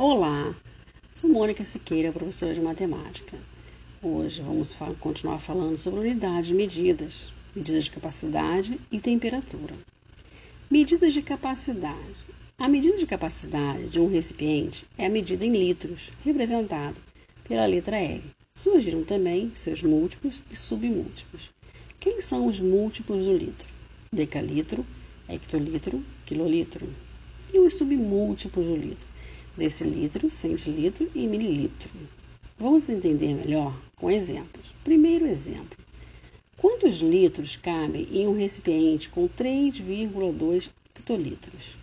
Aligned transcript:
Olá, 0.00 0.54
sou 1.12 1.28
Mônica 1.28 1.64
Siqueira, 1.64 2.12
professora 2.12 2.54
de 2.54 2.60
matemática. 2.60 3.36
Hoje 4.00 4.40
vamos 4.40 4.72
continuar 5.00 5.40
falando 5.40 5.76
sobre 5.76 5.98
unidades 5.98 6.52
medidas, 6.52 7.32
medidas 7.52 7.86
de 7.86 7.90
capacidade 7.90 8.80
e 8.92 9.00
temperatura. 9.00 9.74
Medidas 10.70 11.12
de 11.12 11.20
capacidade. 11.20 12.14
A 12.58 12.68
medida 12.68 12.96
de 12.96 13.08
capacidade 13.08 13.88
de 13.88 13.98
um 13.98 14.08
recipiente 14.08 14.86
é 14.96 15.06
a 15.06 15.10
medida 15.10 15.44
em 15.44 15.50
litros, 15.50 16.12
representada 16.24 17.00
pela 17.42 17.66
letra 17.66 17.98
L. 17.98 18.22
Surgiram 18.56 19.02
também 19.02 19.50
seus 19.56 19.82
múltiplos 19.82 20.40
e 20.48 20.54
submúltiplos. 20.54 21.50
Quem 21.98 22.20
são 22.20 22.46
os 22.46 22.60
múltiplos 22.60 23.24
do 23.24 23.36
litro? 23.36 23.68
Decalitro, 24.12 24.86
hectolitro, 25.28 26.04
quilolitro. 26.24 26.88
E 27.52 27.58
os 27.58 27.76
submúltiplos 27.76 28.64
do 28.64 28.76
litro? 28.76 29.17
Decilitro, 29.58 30.30
centilitro 30.30 31.10
e 31.14 31.26
mililitro. 31.26 31.92
Vamos 32.56 32.88
entender 32.88 33.34
melhor 33.34 33.76
com 33.96 34.10
exemplos. 34.10 34.74
Primeiro 34.84 35.26
exemplo: 35.26 35.76
quantos 36.56 37.00
litros 37.00 37.56
cabem 37.56 38.06
em 38.10 38.28
um 38.28 38.38
recipiente 38.38 39.08
com 39.08 39.28
3,2 39.28 40.70
hectolitros? 40.94 41.76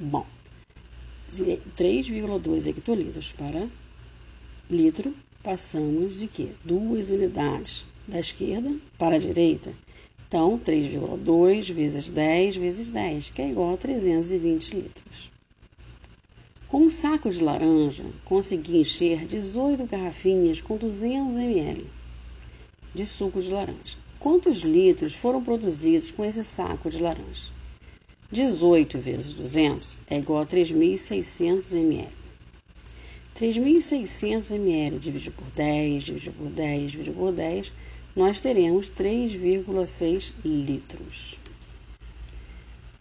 Bom, 0.00 0.26
3,2 1.30 2.66
hectolitros 2.66 3.32
para 3.32 3.68
litro, 4.68 5.14
passamos 5.42 6.18
de 6.18 6.26
quê? 6.26 6.48
Duas 6.64 7.10
unidades 7.10 7.86
da 8.06 8.18
esquerda 8.18 8.74
para 8.98 9.16
a 9.16 9.18
direita. 9.18 9.72
Então, 10.26 10.58
3,2 10.58 11.72
vezes 11.72 12.08
10 12.08 12.56
vezes 12.56 12.88
10, 12.88 13.30
que 13.30 13.42
é 13.42 13.50
igual 13.50 13.74
a 13.74 13.76
320 13.76 14.76
litros. 14.76 15.39
Com 16.70 16.82
um 16.82 16.88
saco 16.88 17.28
de 17.28 17.42
laranja, 17.42 18.04
consegui 18.24 18.78
encher 18.78 19.26
18 19.26 19.84
garrafinhas 19.86 20.60
com 20.60 20.76
200 20.76 21.36
ml 21.36 21.84
de 22.94 23.04
suco 23.04 23.40
de 23.40 23.50
laranja. 23.50 23.98
Quantos 24.20 24.58
litros 24.58 25.12
foram 25.12 25.42
produzidos 25.42 26.12
com 26.12 26.24
esse 26.24 26.44
saco 26.44 26.88
de 26.88 27.02
laranja? 27.02 27.52
18 28.30 28.98
vezes 29.00 29.34
200 29.34 29.98
é 30.08 30.20
igual 30.20 30.42
a 30.42 30.46
3.600 30.46 31.74
ml. 31.74 32.08
3.600 33.34 34.54
ml 34.54 34.98
dividido 35.00 35.34
por 35.34 35.50
10, 35.50 36.04
dividido 36.04 36.36
por 36.36 36.50
10, 36.50 36.92
dividido 36.92 37.16
por 37.16 37.32
10, 37.32 37.72
nós 38.14 38.40
teremos 38.40 38.88
3,6 38.92 40.34
litros. 40.44 41.34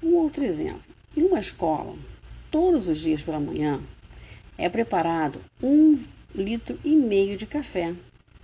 Um 0.01 0.15
outro 0.15 0.43
exemplo. 0.43 0.81
Em 1.15 1.23
uma 1.23 1.39
escola, 1.39 1.95
todos 2.51 2.87
os 2.87 2.99
dias 2.99 3.21
pela 3.21 3.39
manhã, 3.39 3.81
é 4.57 4.67
preparado 4.69 5.39
um 5.61 5.97
litro 6.33 6.77
e 6.83 6.95
meio 6.95 7.37
de 7.37 7.45
café 7.45 7.95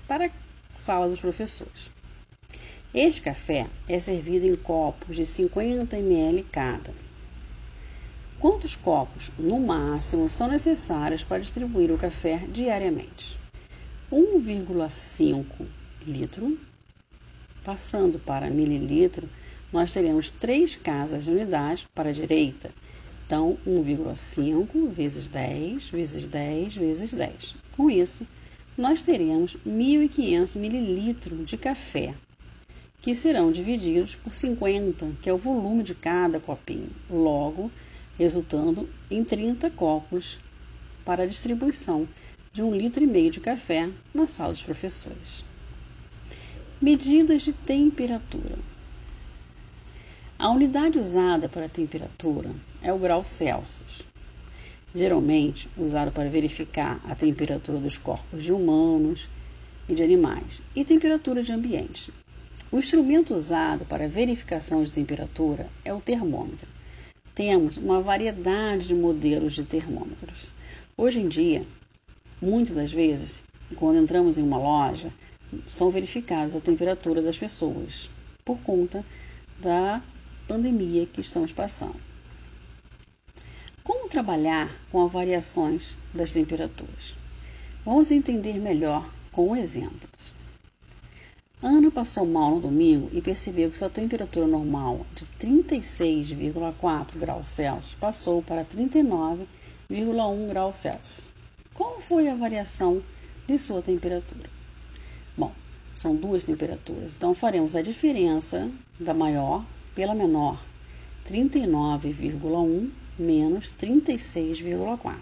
para 0.08 0.28
a 0.28 0.31
sala 0.73 1.08
dos 1.08 1.20
professores. 1.20 1.92
Este 2.94 3.22
café 3.22 3.67
é 3.89 4.00
servido 4.00 4.45
em 4.45 4.56
copos 4.56 5.16
de 5.16 5.26
50 5.26 5.98
ml 5.98 6.44
cada. 6.44 6.94
Quantos 8.39 8.76
copos, 8.76 9.31
no 9.38 9.59
máximo, 9.59 10.30
são 10.30 10.48
necessários 10.48 11.23
para 11.23 11.42
distribuir 11.42 11.92
o 11.92 11.98
café 11.98 12.38
diariamente? 12.50 13.38
1,5 14.11 15.45
litro. 16.06 16.58
Passando 17.64 18.20
para 18.20 18.50
mililitro, 18.50 19.28
nós 19.73 19.92
teremos 19.92 20.30
três 20.30 20.76
casas 20.76 21.26
de 21.26 21.31
unidade 21.31 21.88
para 21.94 22.09
a 22.09 22.14
direita 22.14 22.72
então, 23.25 23.57
1,5 23.65 24.87
vezes 24.89 25.27
10 25.27 25.89
vezes 25.89 26.27
10 26.27 26.75
vezes 26.75 27.11
10. 27.11 27.55
Com 27.75 27.89
isso, 27.89 28.25
nós 28.77 29.01
teremos 29.01 29.57
1.500 29.65 30.55
mililitros 30.57 31.45
de 31.45 31.57
café, 31.57 32.13
que 33.02 33.15
serão 33.15 33.52
divididos 33.52 34.14
por 34.14 34.33
50, 34.33 35.14
que 35.23 35.30
é 35.30 35.33
o 35.33 35.37
volume 35.37 35.81
de 35.81 35.95
cada 35.95 36.39
copinho, 36.39 36.89
logo 37.09 37.71
resultando 38.17 38.87
em 39.09 39.23
30 39.23 39.71
copos 39.71 40.37
para 41.03 41.23
a 41.23 41.27
distribuição 41.27 42.08
de 42.53 42.61
um 42.61 42.75
litro 42.75 43.03
e 43.03 43.08
meio 43.08 43.31
de 43.31 43.39
café 43.39 43.89
na 44.14 44.27
sala 44.27 44.52
dos 44.52 44.61
professores. 44.61 45.43
Medidas 46.80 47.41
de 47.41 47.53
temperatura. 47.53 48.58
A 50.45 50.52
unidade 50.52 51.00
usada 51.00 51.50
para 51.50 51.66
a 51.66 51.70
temperatura 51.70 52.52
é 52.80 52.94
o 52.94 53.00
grau 53.00 53.23
Celsius, 53.23 54.06
geralmente 54.94 55.67
usado 55.76 56.11
para 56.11 56.30
verificar 56.30 57.02
a 57.04 57.16
temperatura 57.16 57.80
dos 57.80 57.98
corpos 57.98 58.44
de 58.44 58.54
humanos 58.54 59.28
e 59.89 59.95
de 59.95 60.04
animais 60.04 60.61
e 60.76 60.86
temperatura 60.86 61.42
de 61.42 61.52
ambiente. 61.52 62.14
O 62.72 62.78
instrumento 62.78 63.33
usado 63.33 63.86
para 63.86 64.08
verificação 64.08 64.83
de 64.83 64.92
temperatura 64.92 65.67
é 65.83 65.92
o 65.92 66.00
termômetro. 66.00 66.70
Temos 67.33 67.77
uma 67.77 68.00
variedade 68.00 68.89
de 68.89 68.94
modelos 68.94 69.56
de 69.56 69.64
termômetros. 69.64 70.52
Hoje 70.95 71.22
em 71.22 71.27
dia, 71.27 71.66
muitas 72.39 72.76
das 72.76 72.92
vezes, 72.92 73.42
quando 73.76 73.98
entramos 73.98 74.38
em 74.38 74.44
uma 74.44 74.60
loja, 74.60 75.12
são 75.67 75.89
verificadas 75.89 76.56
a 76.56 76.62
temperatura 76.62 77.20
das 77.20 77.39
pessoas 77.39 78.12
por 78.45 78.60
conta 78.60 79.04
da 79.60 80.04
pandemia 80.48 81.06
que 81.06 81.22
estamos 81.22 81.52
passando. 81.52 82.00
Como 83.83 84.10
trabalhar 84.10 84.70
com 84.92 85.06
as 85.06 85.11
variações 85.11 85.98
das 86.14 86.33
temperaturas? 86.33 87.16
Vamos 87.83 88.11
entender 88.11 88.60
melhor 88.60 89.08
com 89.32 89.56
exemplos. 89.56 90.33
Ana 91.61 91.89
passou 91.89 92.26
mal 92.26 92.52
no 92.52 92.61
domingo 92.61 93.10
e 93.11 93.22
percebeu 93.22 93.72
que 93.72 93.78
sua 93.78 93.89
temperatura 93.89 94.45
normal 94.45 95.02
de 95.16 95.26
36,4 95.39 97.17
graus 97.17 97.48
Celsius 97.48 97.95
passou 97.95 98.42
para 98.42 98.66
39,1 98.66 100.48
graus 100.48 100.76
Celsius. 100.76 101.27
Qual 101.73 102.00
foi 102.02 102.27
a 102.27 102.36
variação 102.36 103.02
de 103.48 103.58
sua 103.58 103.82
temperatura? 103.82 104.50
Bom, 105.38 105.52
são 105.94 106.16
duas 106.16 106.45
temperaturas, 106.45 107.16
então 107.16 107.33
faremos 107.33 107.76
a 107.76 107.82
diferença 107.82 108.70
da 109.00 109.14
maior 109.14 109.66
pela 109.95 110.14
menor, 110.14 110.61
39,1 111.26 112.92
menos 113.17 113.73
36,4, 113.73 115.16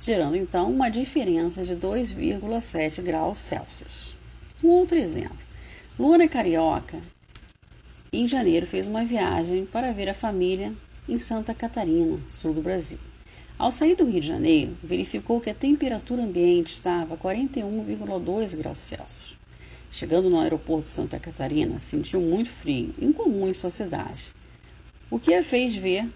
gerando 0.00 0.36
então 0.36 0.70
uma 0.70 0.90
diferença 0.90 1.64
de 1.64 1.76
2,7 1.76 3.00
graus 3.00 3.38
Celsius. 3.38 4.16
Um 4.62 4.68
outro 4.68 4.98
exemplo. 4.98 5.38
Luana 5.98 6.26
Carioca, 6.26 6.98
em 8.12 8.26
janeiro, 8.28 8.66
fez 8.66 8.86
uma 8.86 9.04
viagem 9.04 9.64
para 9.64 9.92
ver 9.92 10.08
a 10.08 10.14
família 10.14 10.74
em 11.08 11.18
Santa 11.18 11.54
Catarina, 11.54 12.20
sul 12.28 12.52
do 12.52 12.60
Brasil. 12.60 12.98
Ao 13.58 13.70
sair 13.70 13.94
do 13.94 14.04
Rio 14.04 14.20
de 14.20 14.26
Janeiro, 14.26 14.76
verificou 14.82 15.40
que 15.40 15.48
a 15.48 15.54
temperatura 15.54 16.22
ambiente 16.22 16.72
estava 16.72 17.16
41,2 17.16 18.56
graus 18.56 18.80
Celsius. 18.80 19.41
Chegando 19.92 20.30
no 20.30 20.40
aeroporto 20.40 20.84
de 20.84 20.90
Santa 20.90 21.20
Catarina, 21.20 21.78
sentiu 21.78 22.18
muito 22.18 22.48
frio, 22.48 22.94
incomum 22.98 23.46
em 23.46 23.52
sua 23.52 23.68
cidade, 23.68 24.34
o 25.10 25.18
que 25.18 25.34
a 25.34 25.44
fez 25.44 25.76
ver, 25.76 26.10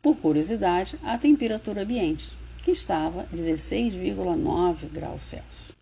por 0.00 0.16
curiosidade, 0.18 0.96
a 1.02 1.18
temperatura 1.18 1.82
ambiente, 1.82 2.30
que 2.62 2.70
estava 2.70 3.26
16,9 3.34 4.88
graus 4.92 5.24
Celsius. 5.24 5.72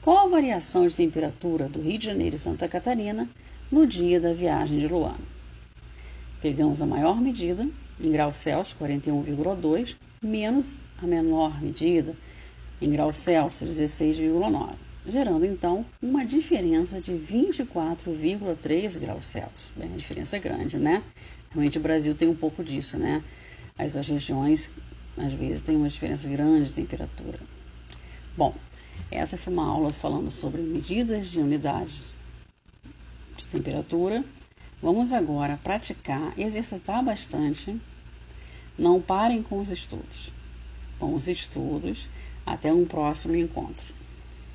Qual 0.00 0.26
a 0.26 0.30
variação 0.30 0.86
de 0.86 0.96
temperatura 0.96 1.68
do 1.68 1.82
Rio 1.82 1.98
de 1.98 2.06
Janeiro 2.06 2.36
e 2.36 2.38
Santa 2.38 2.66
Catarina 2.66 3.28
no 3.70 3.86
dia 3.86 4.18
da 4.18 4.32
viagem 4.32 4.78
de 4.78 4.88
Luano? 4.88 5.20
Pegamos 6.40 6.80
a 6.80 6.86
maior 6.86 7.20
medida, 7.20 7.68
em 8.02 8.10
graus 8.10 8.38
Celsius, 8.38 8.74
41,2, 8.80 9.96
menos 10.22 10.80
a 10.96 11.06
menor 11.06 11.60
medida, 11.60 12.16
em 12.80 12.88
graus 12.88 13.16
Celsius, 13.16 13.70
16,9 13.70 14.89
gerando 15.10 15.44
então 15.44 15.84
uma 16.00 16.24
diferença 16.24 17.00
de 17.00 17.12
24,3 17.12 18.98
graus 18.98 19.24
Celsius. 19.24 19.72
Bem, 19.76 19.92
a 19.92 19.96
diferença 19.96 20.36
é 20.36 20.40
grande, 20.40 20.78
né? 20.78 21.02
Realmente 21.50 21.78
o 21.78 21.80
Brasil 21.80 22.14
tem 22.14 22.28
um 22.28 22.36
pouco 22.36 22.62
disso, 22.62 22.96
né? 22.96 23.22
As 23.76 23.94
duas 23.94 24.08
regiões, 24.08 24.70
às 25.16 25.32
vezes, 25.32 25.62
têm 25.62 25.76
uma 25.76 25.88
diferença 25.88 26.28
grande 26.28 26.68
de 26.68 26.74
temperatura. 26.74 27.40
Bom, 28.36 28.54
essa 29.10 29.36
foi 29.36 29.52
uma 29.52 29.66
aula 29.66 29.92
falando 29.92 30.30
sobre 30.30 30.62
medidas 30.62 31.30
de 31.30 31.40
unidade 31.40 32.02
de 33.36 33.48
temperatura. 33.48 34.24
Vamos 34.80 35.12
agora 35.12 35.58
praticar, 35.62 36.32
exercitar 36.38 37.04
bastante. 37.04 37.80
Não 38.78 39.00
parem 39.00 39.42
com 39.42 39.60
os 39.60 39.70
estudos. 39.70 40.32
Bons 40.98 41.26
estudos. 41.26 42.08
Até 42.46 42.72
um 42.72 42.86
próximo 42.86 43.34
encontro. 43.34 43.99